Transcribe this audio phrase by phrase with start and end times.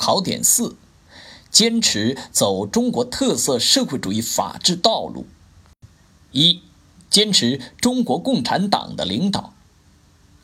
[0.00, 0.76] 考点四：
[1.50, 5.26] 坚持走中国特色社会主义法治道路。
[6.32, 6.62] 一、
[7.10, 9.52] 坚持中国共产党的领导。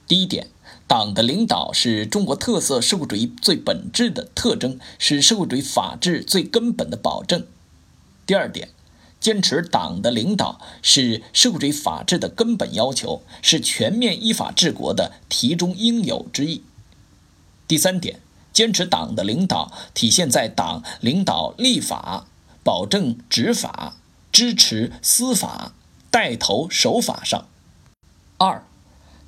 [0.07, 0.49] 第一点，
[0.87, 7.47] 党的领导是中国特色社会主义最本质的特征，是社会主义法治最根本的保证。
[8.27, 8.69] 第二点，
[9.19, 16.63] 坚持党的领导是社会主义法治的根本要求，是全面依法治国的题中应有之义。
[17.67, 18.21] 第三点，
[18.57, 22.27] 坚持党的领导体现在党领导立法、
[22.65, 23.97] 保证执法、
[24.33, 25.75] 支持司法、
[26.11, 27.47] 带头守法上。
[28.39, 28.65] 二。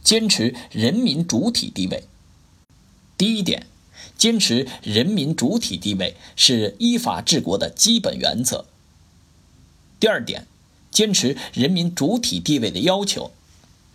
[0.02, 2.04] 坚持人民主体地位。
[3.18, 3.66] 第一点，
[4.16, 8.64] 坚持人民主体地位是依法治国的基本原则。
[10.00, 10.46] 第二点，
[10.90, 13.32] 坚持人民主体地位的要求：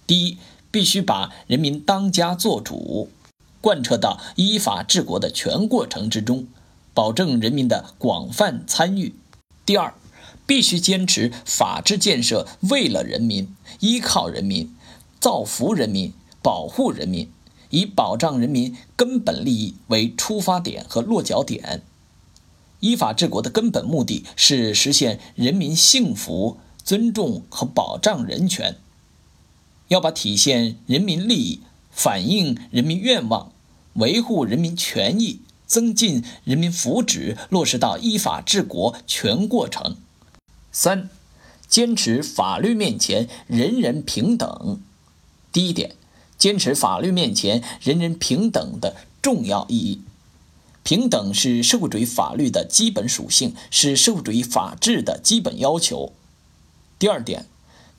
[0.06, 0.38] 第一，
[0.70, 3.10] 必须把人民当家作主
[3.64, 6.48] 贯彻到依法治国的全过程之中，
[6.94, 9.14] 保证人民的广泛参与；
[9.66, 9.94] 第二，
[10.46, 14.76] 必须坚持法治建设为了人民、依靠人民。
[15.22, 17.32] 造福人民，保护人民，
[17.70, 21.82] 以保障人民根本利益为出发点和落脚点。
[22.82, 28.76] 依法治国的根本目的是实现人民幸福、尊重和保障人权。
[29.88, 33.53] 要把体现人民利益、反映人民愿望、
[33.94, 39.98] 维护人民权益、增进人民福祉落实到依法治国全过程。
[40.72, 41.10] 三，
[41.68, 44.82] 坚持法律面前人人平等。
[45.52, 45.96] 第一点，
[46.38, 50.02] 坚持法律面前人人平等的重要意义。
[50.84, 56.12] 平等是社会主义法律的基本属性，是社会主义法治的基本要求。
[57.00, 57.46] 第二点，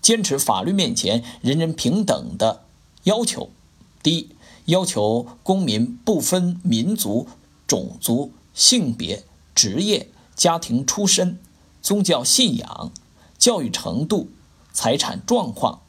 [0.03, 2.65] 坚持法律面前人人平等的
[3.05, 3.51] 要求。
[4.03, 4.29] 第一，
[4.67, 7.29] 要求公民不分民族、
[7.67, 11.39] 种族、性别、职业、家庭出身、
[11.83, 12.93] 宗教信仰、
[13.39, 14.29] 教育程度、
[14.73, 15.81] 财产状况。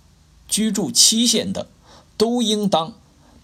[0.48, 1.66] 居住期限等，
[2.18, 2.94] 都应当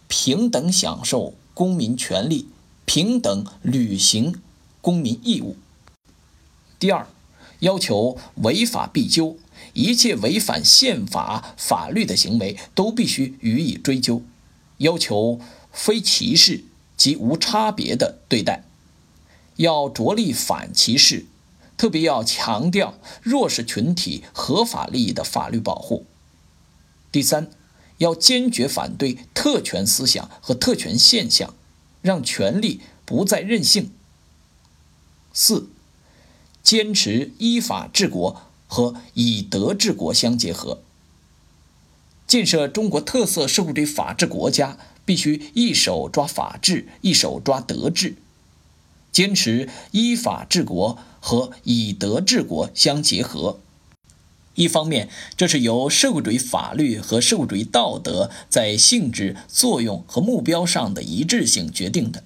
[0.08, 2.48] 平等享受公民权利，
[2.86, 4.40] 平等履行
[4.82, 5.56] 公民义务。
[6.78, 7.08] 第二，
[7.62, 9.36] 要求违法必究，
[9.74, 14.22] 一切违反宪法法律的行为都必须予以追究，
[14.82, 15.40] 要求
[15.72, 16.64] 非歧视
[16.96, 18.64] 及无差别的对待，
[19.56, 21.26] 要着力反歧视，
[21.78, 26.06] 特别要强调弱势群体合法利益的法律保护。
[27.12, 27.50] 第三，
[27.98, 31.54] 要坚决反对特权思想和特权现象，
[32.02, 33.92] 让权力不再任性。
[35.34, 35.70] 四，
[36.62, 40.82] 坚持依法治国和以德治国相结合。
[42.32, 48.16] 建设中国特色社会主义法治国家，必须一手抓法治，一手抓德治，
[49.12, 53.60] 坚持依法治国和以德治国相结合。
[54.56, 62.22] 一方面，这是由社会主义法律和社会主义道德在性质、作用和目标上的一致性决定的；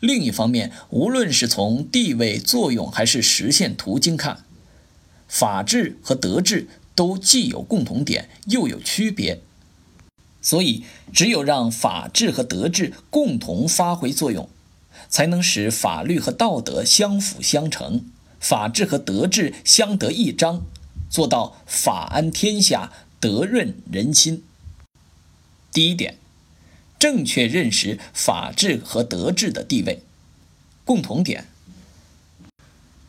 [0.00, 4.44] 另一方面，无论是从地位、作用还是实现途径看，
[5.28, 6.66] 法治和德治
[6.96, 9.40] 都既有共同点，又有区别。
[10.42, 14.48] 所以，只有让法治和德治共同发挥作用，
[15.08, 18.04] 才能使法律和道德相辅相成，
[18.40, 20.62] 法治和德治相得益彰。
[21.08, 24.42] 做到法安天下，德润人心。
[25.72, 26.16] 第一点，
[26.98, 30.02] 正确认识法治和德治的地位。
[30.84, 31.46] 共同点：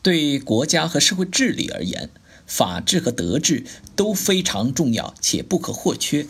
[0.02, 2.10] 对国家和社会治理而言，
[2.48, 3.64] 法治和德治
[3.94, 6.26] 都非常重要且不可或缺。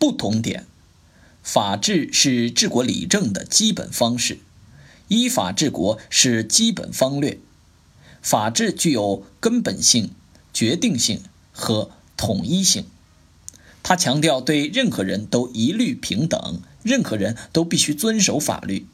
[0.00, 0.66] 不同点：
[1.44, 4.38] 法治是治国理政的基本方式，
[5.06, 7.38] 依法治国是基本方略。
[8.20, 10.10] 法治具有根本性。
[10.56, 12.84] 决定性和统一性，
[13.82, 18.86] 他强调对任何人都一律平等，任何人都必须遵守法律。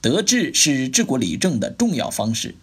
[0.00, 2.56] 德治是治国理政的重要方式，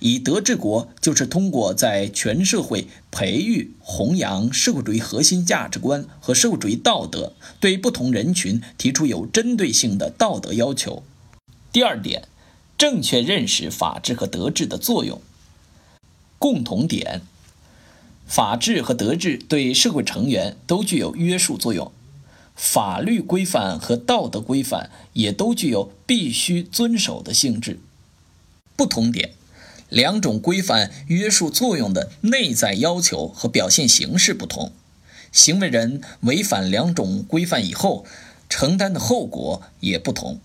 [0.00, 11.02] 以德治国就是通过在全社会培育弘扬社会主义核心价值观和社会主义道德，对不同人群提出有针对性的道德要求。
[11.72, 12.28] 第二点，
[12.76, 15.20] 正确认识法治和德治的作用。
[16.38, 17.22] 共同点：
[18.26, 21.90] 法治和德治对社会成员都具有约束作用，
[22.54, 27.80] 法律规范和道德规范也都具有必须遵守的性质。
[28.76, 29.32] 不同点：
[29.88, 34.72] 两种规范约束作用的内在要求和表现形式不同，
[35.32, 38.04] 行为人违反两种规范以后
[38.48, 40.40] 承担的后果也不同。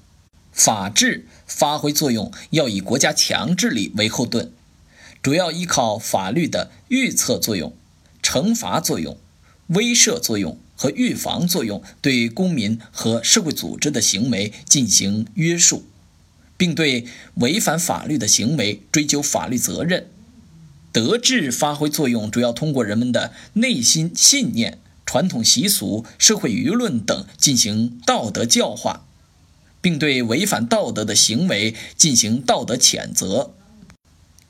[0.52, 4.52] 法治发挥作用要以国家强制力为后盾，
[5.22, 7.74] 主要依靠法律的预测作用、
[8.22, 9.18] 惩罚作用、
[9.68, 15.86] 威慑作用和预防作用，对公民和社会组织的行为进行约束，
[16.64, 17.06] 并对
[17.36, 20.08] 违反法律的行为追究法律责任。
[20.94, 29.06] 德治发挥作用主要通过人们的内心信念、传统习俗、社会舆论等进行道德教化。
[29.82, 33.52] 并对违反道德的行为进行道德谴责。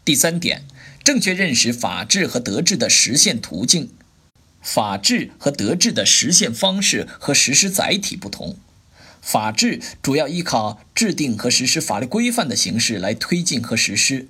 [0.05, 0.67] 第三点，
[1.03, 3.89] 正确认识法治和德治的实现途径。
[4.61, 8.57] 法治和德治的实现方式和实施载体不同。
[9.23, 14.27] 法治主要依靠制定和实施法律规范的形式来推进和实施，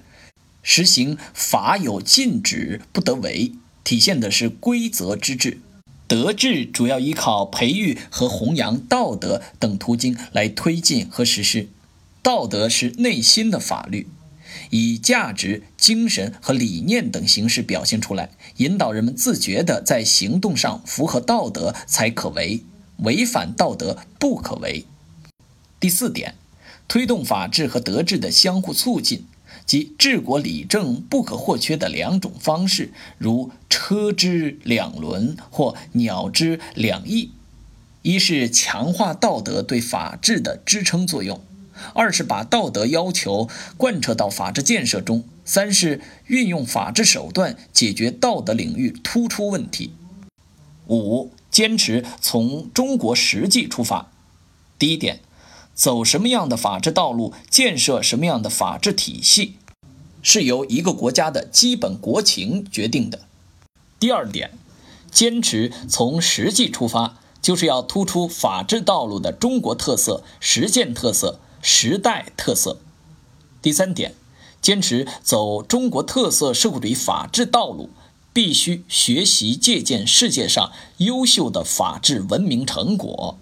[0.62, 3.54] 实行法有禁止不得为，
[3.84, 5.60] 体现的是规则之治。
[6.07, 11.69] 德治主要依靠培育和弘扬道德等途径来推进和实施。
[12.22, 14.07] 道德是内心的法律，
[14.69, 22.63] 以价值、精神和理念等形式表现出来，引导人们自觉地在行动上符合道德才可为，
[23.03, 24.85] 违反道德不可为。
[25.79, 26.35] 第四点，
[26.88, 29.25] 推动法治和德治的相互促进。
[29.65, 37.31] 即治国理政不可或缺的两种方式，如车之两轮或鸟之两翼。
[38.01, 41.38] 一是强化道德对法治的支撑作用；
[41.94, 43.47] 二是把道德要求
[43.77, 49.94] 贯彻到法治建设中；三是运用法治手段解决道德领域突出问题。
[50.88, 54.12] 五、坚持从中国实际出发。
[54.77, 55.19] 第一点。
[55.75, 59.56] 走什么样的法治道路，建设什么样的法治体系，
[60.21, 63.21] 是由一个国家的基本国情决定的。
[64.00, 64.51] 第二点，
[65.09, 72.77] 坚持从实际出发，就是要突出法治道路的中国特色、实践特色、时代特色。
[73.59, 74.13] 第三点，
[74.62, 77.89] 坚持走中国特色社会主义法治道路，
[78.33, 83.38] 必须学习借鉴世界上优秀的法治文明成果。